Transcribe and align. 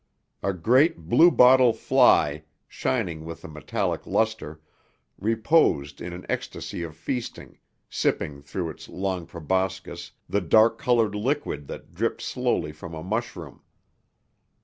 A 0.41 0.51
great 0.51 1.07
bluebottle 1.07 1.73
fly, 1.73 2.45
shining 2.67 3.23
with 3.23 3.43
a 3.43 3.47
metallic 3.47 4.07
luster, 4.07 4.59
reposed 5.19 6.01
in 6.01 6.11
an 6.11 6.25
ecstasy 6.27 6.81
of 6.81 6.95
feasting, 6.97 7.59
sipping 7.87 8.41
through 8.41 8.71
its 8.71 8.89
long 8.89 9.27
proboscis 9.27 10.13
the 10.27 10.41
dark 10.41 10.79
colored 10.79 11.13
liquid 11.13 11.67
that 11.67 11.93
dripped 11.93 12.23
slowly 12.23 12.71
from 12.71 12.95
a 12.95 13.03
mushroom. 13.03 13.61